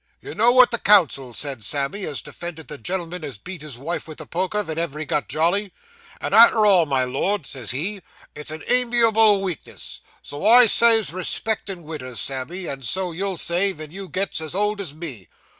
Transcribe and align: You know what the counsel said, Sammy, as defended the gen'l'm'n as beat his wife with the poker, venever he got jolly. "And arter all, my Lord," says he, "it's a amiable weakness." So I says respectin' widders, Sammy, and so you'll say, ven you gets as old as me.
You 0.19 0.33
know 0.33 0.51
what 0.51 0.71
the 0.71 0.79
counsel 0.79 1.35
said, 1.35 1.63
Sammy, 1.63 2.05
as 2.07 2.23
defended 2.23 2.67
the 2.67 2.79
gen'l'm'n 2.79 3.23
as 3.23 3.37
beat 3.37 3.61
his 3.61 3.77
wife 3.77 4.07
with 4.07 4.17
the 4.17 4.25
poker, 4.25 4.63
venever 4.63 4.97
he 4.99 5.05
got 5.05 5.29
jolly. 5.29 5.73
"And 6.19 6.33
arter 6.33 6.65
all, 6.65 6.87
my 6.87 7.03
Lord," 7.03 7.45
says 7.45 7.69
he, 7.69 8.01
"it's 8.33 8.49
a 8.49 8.63
amiable 8.73 9.43
weakness." 9.43 9.99
So 10.23 10.43
I 10.43 10.65
says 10.65 11.13
respectin' 11.13 11.83
widders, 11.83 12.19
Sammy, 12.19 12.65
and 12.65 12.83
so 12.83 13.11
you'll 13.11 13.37
say, 13.37 13.73
ven 13.73 13.91
you 13.91 14.09
gets 14.09 14.41
as 14.41 14.55
old 14.55 14.81
as 14.81 14.95
me. 14.95 15.27